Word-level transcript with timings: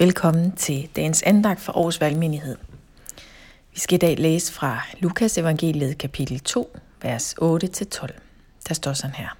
Velkommen 0.00 0.52
til 0.52 0.90
dagens 0.96 1.22
andagt 1.22 1.60
for 1.60 1.72
Aarhus 1.72 2.00
Valgmenighed. 2.00 2.56
Vi 3.72 3.78
skal 3.78 3.94
i 3.94 3.98
dag 3.98 4.18
læse 4.18 4.52
fra 4.52 4.82
Lukas 4.98 5.38
evangeliet 5.38 5.98
kapitel 5.98 6.40
2, 6.40 6.76
vers 7.02 7.34
8-12. 7.42 8.06
Der 8.68 8.74
står 8.74 8.92
sådan 8.92 9.16
her. 9.16 9.36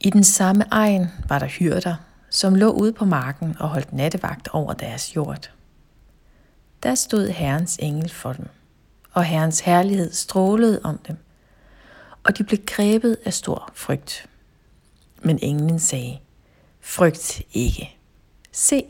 I 0.00 0.10
den 0.10 0.24
samme 0.24 0.64
egen 0.70 1.06
var 1.28 1.38
der 1.38 1.46
hyrder, 1.46 1.94
som 2.30 2.54
lå 2.54 2.70
ude 2.70 2.92
på 2.92 3.04
marken 3.04 3.56
og 3.60 3.68
holdt 3.68 3.92
nattevagt 3.92 4.48
over 4.48 4.72
deres 4.72 5.16
jord. 5.16 5.50
Der 6.82 6.94
stod 6.94 7.28
Herrens 7.28 7.76
engel 7.82 8.10
for 8.10 8.32
dem, 8.32 8.48
og 9.12 9.24
Herrens 9.24 9.60
herlighed 9.60 10.12
strålede 10.12 10.80
om 10.84 10.98
dem, 10.98 11.16
og 12.24 12.38
de 12.38 12.44
blev 12.44 12.58
grebet 12.66 13.16
af 13.24 13.34
stor 13.34 13.70
frygt. 13.74 14.28
Men 15.22 15.38
englen 15.42 15.78
sagde, 15.78 16.18
frygt 16.80 17.42
ikke. 17.52 17.97
Se, 18.58 18.84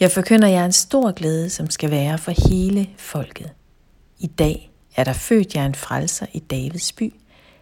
jeg 0.00 0.10
forkynder 0.10 0.48
jer 0.48 0.64
en 0.64 0.72
stor 0.72 1.12
glæde, 1.12 1.50
som 1.50 1.70
skal 1.70 1.90
være 1.90 2.18
for 2.18 2.50
hele 2.50 2.90
folket. 2.96 3.52
I 4.18 4.26
dag 4.26 4.70
er 4.96 5.04
der 5.04 5.12
født 5.12 5.54
jer 5.54 5.66
en 5.66 5.74
frelser 5.74 6.26
i 6.32 6.38
Davids 6.38 6.92
by. 6.92 7.14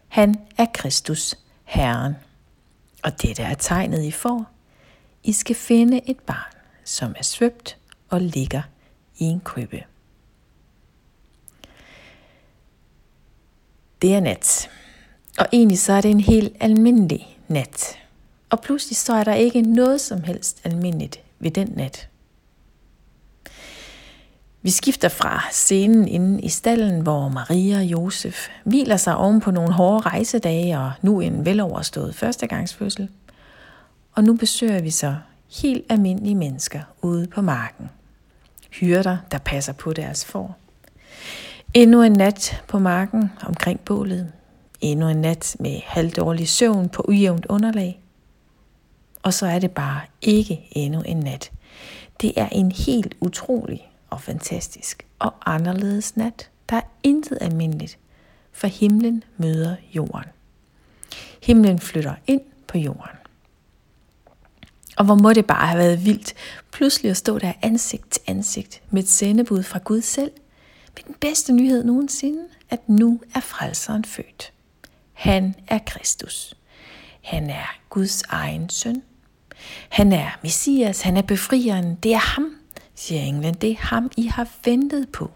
Han 0.09 0.35
er 0.57 0.67
Kristus, 0.75 1.35
Herren. 1.65 2.15
Og 3.03 3.23
dette 3.23 3.43
er 3.43 3.55
tegnet 3.55 4.05
i 4.05 4.11
for. 4.11 4.49
I 5.25 5.33
skal 5.33 5.57
finde 5.57 6.01
et 6.11 6.21
barn, 6.21 6.53
som 6.85 7.15
er 7.17 7.23
svøbt 7.23 7.77
og 8.09 8.21
ligger 8.21 8.63
i 9.19 9.25
en 9.25 9.41
krybbe. 9.41 9.85
Det 14.03 14.15
er 14.15 14.21
nat. 14.21 14.71
Og 15.39 15.47
egentlig 15.53 15.79
så 15.79 15.93
er 15.93 16.01
det 16.01 16.11
en 16.11 16.21
helt 16.21 16.57
almindelig 16.61 17.39
nat. 17.49 17.99
Og 18.51 18.61
pludselig 18.61 18.97
så 18.97 19.13
er 19.13 19.25
der 19.25 19.35
ikke 19.35 19.63
noget 19.63 20.01
som 20.01 20.23
helst 20.23 20.61
almindeligt 20.65 21.28
ved 21.39 21.51
den 21.51 21.73
nat. 21.77 22.09
Vi 24.63 24.71
skifter 24.71 25.09
fra 25.09 25.43
scenen 25.51 26.09
inde 26.09 26.43
i 26.43 26.49
stallen, 26.49 27.01
hvor 27.01 27.29
Maria 27.29 27.77
og 27.77 27.85
Josef 27.85 28.49
hviler 28.65 28.97
sig 28.97 29.17
oven 29.17 29.41
på 29.41 29.51
nogle 29.51 29.73
hårde 29.73 30.01
rejsedage 30.01 30.79
og 30.79 30.93
nu 31.03 31.21
en 31.21 31.45
veloverstået 31.45 32.15
førstegangsfødsel. 32.15 33.09
Og 34.13 34.25
nu 34.25 34.35
besøger 34.35 34.83
vi 34.83 34.91
så 34.91 35.17
helt 35.63 35.85
almindelige 35.89 36.35
mennesker 36.35 36.81
ude 37.03 37.27
på 37.27 37.43
marken. 37.43 37.91
Hyrder, 38.71 39.17
der 39.31 39.39
passer 39.39 39.73
på 39.73 39.93
deres 39.93 40.25
får. 40.25 40.59
Endnu 41.75 42.03
en 42.03 42.13
nat 42.13 42.63
på 42.69 42.79
marken 42.79 43.33
omkring 43.47 43.81
bålet. 43.81 44.33
Endnu 44.81 45.09
en 45.09 45.21
nat 45.21 45.57
med 45.61 45.81
halvdårlig 45.85 46.49
søvn 46.49 46.89
på 46.89 47.05
ujævnt 47.09 47.47
underlag. 47.47 48.01
Og 49.29 49.35
så 49.35 49.47
er 49.47 49.59
det 49.59 49.71
bare 49.71 50.01
ikke 50.23 50.69
endnu 50.71 51.01
en 51.01 51.17
nat. 51.17 51.53
Det 52.21 52.33
er 52.37 52.49
en 52.49 52.73
helt 52.73 53.15
utrolig 53.21 53.91
og 54.11 54.21
fantastisk 54.21 55.07
og 55.19 55.35
anderledes 55.47 56.17
nat. 56.17 56.51
Der 56.69 56.77
er 56.77 56.81
intet 57.03 57.39
almindeligt, 57.41 57.99
for 58.53 58.67
himlen 58.67 59.25
møder 59.37 59.77
jorden. 59.95 60.31
Himlen 61.43 61.79
flytter 61.79 62.15
ind 62.27 62.41
på 62.67 62.79
jorden. 62.79 63.17
Og 64.97 65.05
hvor 65.05 65.15
må 65.15 65.33
det 65.33 65.47
bare 65.47 65.67
have 65.67 65.79
været 65.79 66.05
vildt, 66.05 66.35
pludselig 66.73 67.11
at 67.11 67.17
stå 67.17 67.39
der 67.39 67.53
ansigt 67.63 68.11
til 68.11 68.23
ansigt 68.27 68.83
med 68.91 69.03
et 69.03 69.09
sendebud 69.09 69.63
fra 69.63 69.79
Gud 69.85 70.01
selv, 70.01 70.33
med 70.97 71.03
den 71.07 71.15
bedste 71.21 71.53
nyhed 71.53 71.85
nogensinde, 71.85 72.45
at 72.71 72.89
nu 72.89 73.21
er 73.35 73.41
frelseren 73.41 74.05
født. 74.05 74.53
Han 75.13 75.55
er 75.67 75.79
Kristus. 75.87 76.55
Han 77.23 77.51
er 77.51 77.79
Guds 77.91 78.23
egen 78.23 78.69
søn. 78.69 79.03
Han 79.89 80.13
er 80.13 80.39
Messias, 80.43 81.01
han 81.01 81.17
er 81.17 81.23
befrieren. 81.23 81.95
Det 81.95 82.15
er 82.15 82.35
ham, 82.37 82.55
siger 82.95 83.21
englen. 83.21 83.55
Det 83.55 83.71
er 83.71 83.77
ham, 83.79 84.11
I 84.17 84.27
har 84.27 84.49
ventet 84.65 85.09
på. 85.13 85.31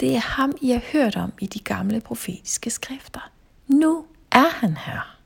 Det 0.00 0.14
er 0.14 0.20
ham, 0.20 0.52
I 0.60 0.70
har 0.70 0.80
hørt 0.92 1.16
om 1.16 1.32
i 1.40 1.46
de 1.46 1.58
gamle 1.58 2.00
profetiske 2.00 2.70
skrifter. 2.70 3.30
Nu 3.68 4.04
er 4.32 4.50
han 4.60 4.76
her. 4.76 5.16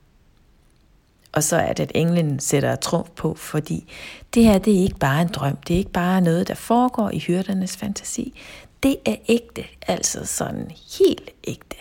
Og 1.33 1.43
så 1.43 1.57
er 1.57 1.73
det, 1.73 1.83
at 1.83 1.93
englen 1.95 2.41
sætter 2.41 2.77
trumf 2.77 3.09
på, 3.17 3.35
fordi 3.35 3.93
det 4.35 4.45
her 4.45 4.59
det 4.59 4.79
er 4.79 4.83
ikke 4.83 4.99
bare 4.99 5.23
en 5.23 5.29
drøm. 5.29 5.57
Det 5.57 5.75
er 5.75 5.79
ikke 5.79 5.91
bare 5.91 6.21
noget, 6.21 6.49
der 6.49 6.55
foregår 6.55 7.11
i 7.11 7.19
hyrdernes 7.19 7.77
fantasi. 7.77 8.41
Det 8.83 8.97
er 9.05 9.17
ægte, 9.29 9.65
altså 9.87 10.27
sådan 10.27 10.71
helt 10.99 11.31
ægte. 11.45 11.77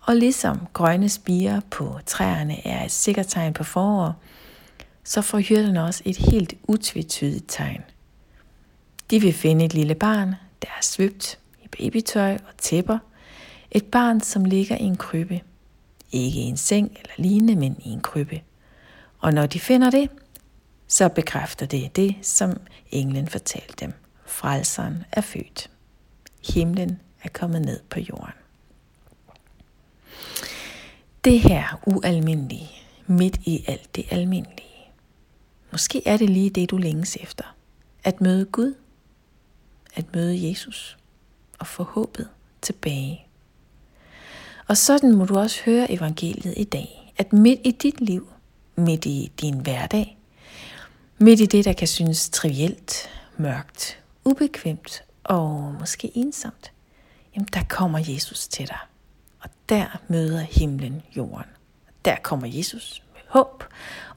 Og 0.00 0.16
ligesom 0.16 0.66
grønne 0.72 1.08
spiger 1.08 1.60
på 1.70 1.98
træerne 2.06 2.66
er 2.66 2.84
et 2.84 2.90
sikkert 2.90 3.26
tegn 3.28 3.52
på 3.52 3.64
forår, 3.64 4.14
så 5.04 5.22
får 5.22 5.38
hyrderne 5.38 5.84
også 5.84 6.02
et 6.04 6.16
helt 6.16 6.54
utvetydigt 6.62 7.44
tegn. 7.48 7.82
De 9.10 9.20
vil 9.20 9.32
finde 9.32 9.64
et 9.64 9.74
lille 9.74 9.94
barn, 9.94 10.28
der 10.62 10.68
er 10.68 10.82
svøbt 10.82 11.38
i 11.64 11.68
babytøj 11.68 12.34
og 12.34 12.56
tæpper. 12.58 12.98
Et 13.70 13.84
barn, 13.84 14.20
som 14.20 14.44
ligger 14.44 14.76
i 14.76 14.82
en 14.82 14.96
krybbe. 14.96 15.40
Ikke 16.12 16.40
i 16.40 16.42
en 16.42 16.56
seng 16.56 16.96
eller 16.96 17.12
lignende, 17.16 17.56
men 17.56 17.76
i 17.84 17.88
en 17.88 18.00
krybbe. 18.00 18.40
Og 19.18 19.34
når 19.34 19.46
de 19.46 19.60
finder 19.60 19.90
det, 19.90 20.10
så 20.88 21.08
bekræfter 21.08 21.66
det 21.66 21.96
det, 21.96 22.16
som 22.22 22.60
englen 22.90 23.28
fortalte 23.28 23.74
dem. 23.80 23.92
Frelseren 24.26 25.04
er 25.12 25.20
født. 25.20 25.70
Himlen 26.54 27.00
er 27.22 27.28
kommet 27.28 27.62
ned 27.62 27.80
på 27.90 28.00
jorden. 28.00 28.34
Det 31.24 31.40
her 31.40 31.80
ualmindelige, 31.86 32.70
midt 33.06 33.36
i 33.44 33.64
alt 33.66 33.96
det 33.96 34.04
almindelige. 34.10 34.73
Måske 35.74 36.08
er 36.08 36.16
det 36.16 36.30
lige 36.30 36.50
det, 36.50 36.70
du 36.70 36.76
længes 36.76 37.16
efter. 37.16 37.44
At 38.04 38.20
møde 38.20 38.44
Gud. 38.44 38.74
At 39.94 40.14
møde 40.14 40.48
Jesus. 40.48 40.96
Og 41.58 41.66
få 41.66 41.82
håbet 41.82 42.28
tilbage. 42.62 43.26
Og 44.68 44.76
sådan 44.76 45.14
må 45.14 45.24
du 45.24 45.38
også 45.38 45.62
høre 45.64 45.90
evangeliet 45.90 46.54
i 46.56 46.64
dag. 46.64 47.12
At 47.16 47.32
midt 47.32 47.60
i 47.64 47.70
dit 47.70 48.00
liv, 48.00 48.32
midt 48.76 49.06
i 49.06 49.32
din 49.40 49.58
hverdag, 49.58 50.18
midt 51.18 51.40
i 51.40 51.46
det, 51.46 51.64
der 51.64 51.72
kan 51.72 51.88
synes 51.88 52.30
trivielt, 52.30 53.08
mørkt, 53.36 54.02
ubekvemt 54.24 55.04
og 55.24 55.74
måske 55.80 56.10
ensomt, 56.14 56.72
jamen 57.34 57.48
der 57.52 57.62
kommer 57.68 57.98
Jesus 57.98 58.48
til 58.48 58.68
dig. 58.68 58.78
Og 59.40 59.50
der 59.68 60.00
møder 60.08 60.40
himlen 60.40 61.02
jorden. 61.16 61.50
Der 62.04 62.16
kommer 62.22 62.46
Jesus 62.46 63.03
håb 63.34 63.64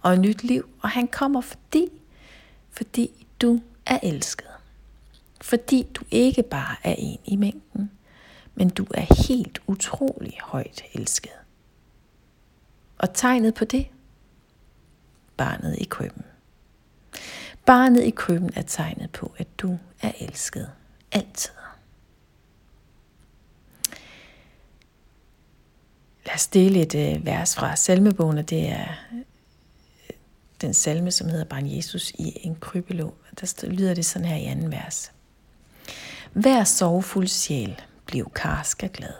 og 0.01 0.19
nyt 0.19 0.43
liv, 0.43 0.69
og 0.81 0.89
han 0.89 1.07
kommer 1.07 1.41
fordi, 1.41 1.87
fordi 2.71 3.25
du 3.41 3.61
er 3.85 3.99
elsket. 4.03 4.47
Fordi 5.41 5.87
du 5.95 6.01
ikke 6.11 6.43
bare 6.43 6.75
er 6.83 6.95
en 6.97 7.19
i 7.25 7.35
mængden, 7.35 7.91
men 8.55 8.69
du 8.69 8.85
er 8.93 9.27
helt 9.27 9.61
utrolig 9.67 10.37
højt 10.43 10.83
elsket. 10.93 11.31
Og 12.97 13.13
tegnet 13.13 13.53
på 13.53 13.65
det? 13.65 13.87
Barnet 15.37 15.75
i 15.77 15.83
krybben. 15.83 16.23
Barnet 17.65 18.03
i 18.03 18.09
krybben 18.09 18.51
er 18.55 18.61
tegnet 18.61 19.11
på, 19.11 19.31
at 19.37 19.47
du 19.57 19.77
er 20.01 20.11
elsket. 20.19 20.71
Altid. 21.11 21.56
Os 26.37 26.47
dele 26.47 26.81
et 26.81 26.95
øh, 26.95 27.25
vers 27.25 27.55
fra 27.55 27.75
salmebogen, 27.75 28.37
og 28.37 28.49
det 28.49 28.69
er 28.69 28.87
øh, 29.13 29.19
den 30.61 30.73
salme, 30.73 31.11
som 31.11 31.29
hedder 31.29 31.45
Barn 31.45 31.75
Jesus 31.75 32.11
i 32.11 32.37
en 32.43 32.55
krybelå. 32.55 33.13
Der 33.41 33.67
lyder 33.67 33.93
det 33.93 34.05
sådan 34.05 34.27
her 34.27 34.35
i 34.35 34.45
anden 34.45 34.71
vers. 34.71 35.11
Hver 36.33 36.63
sorgfuld 36.63 37.27
sjæl 37.27 37.81
bliv 38.05 38.31
karsk 38.35 38.83
og 38.83 38.89
glad. 38.89 39.13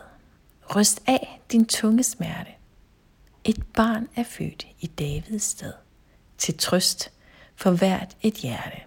Ryst 0.76 1.02
af 1.08 1.40
din 1.52 1.66
tunge 1.66 2.04
smerte. 2.04 2.52
Et 3.44 3.64
barn 3.74 4.08
er 4.16 4.24
født 4.24 4.68
i 4.80 4.88
Davids 4.88 5.44
sted. 5.44 5.74
Til 6.38 6.58
trøst 6.58 7.12
for 7.56 7.72
hvert 7.72 8.18
et 8.22 8.34
hjerte. 8.34 8.78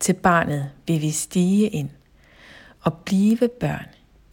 Til 0.00 0.12
barnet 0.12 0.70
vil 0.86 1.00
vi 1.00 1.10
stige 1.10 1.68
ind 1.68 1.90
og 2.80 2.98
blive 2.98 3.48
børn 3.60 3.86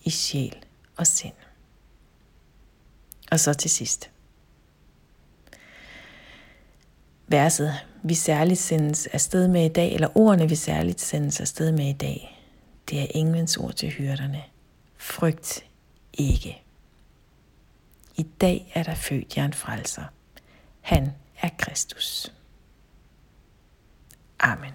i 0.03 0.09
sjæl 0.09 0.55
og 0.97 1.07
sind. 1.07 1.40
Og 3.31 3.39
så 3.39 3.53
til 3.53 3.69
sidst. 3.69 4.11
Verset, 7.27 7.73
vi 8.03 8.13
særligt 8.13 8.59
sendes 8.59 9.07
afsted 9.07 9.47
med 9.47 9.65
i 9.65 9.73
dag, 9.73 9.93
eller 9.93 10.17
ordene, 10.17 10.49
vi 10.49 10.55
særligt 10.55 11.01
sendes 11.01 11.39
afsted 11.39 11.71
med 11.71 11.89
i 11.89 11.93
dag, 11.93 12.41
det 12.89 13.01
er 13.01 13.07
englens 13.09 13.57
ord 13.57 13.73
til 13.73 13.89
hyrderne. 13.89 14.43
Frygt 14.97 15.65
ikke. 16.13 16.61
I 18.15 18.23
dag 18.23 18.71
er 18.75 18.83
der 18.83 18.95
født 18.95 19.37
jer 19.37 19.45
en 19.45 19.53
frelser. 19.53 20.03
Han 20.81 21.11
er 21.41 21.49
Kristus. 21.57 22.33
Amen. 24.39 24.71